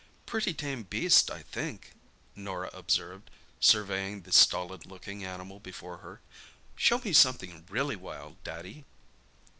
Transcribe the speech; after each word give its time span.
"Pretty 0.25 0.51
tame 0.55 0.81
beast, 0.81 1.29
I 1.29 1.43
think," 1.43 1.91
Norah 2.35 2.71
observed, 2.73 3.29
surveying 3.59 4.21
the 4.23 4.31
stolid 4.31 4.87
looking 4.87 5.23
animal 5.23 5.59
before 5.59 5.97
her. 5.97 6.21
"Show 6.75 6.97
me 7.05 7.13
something 7.13 7.67
really 7.69 7.95
wild, 7.95 8.43
Daddy." 8.43 8.83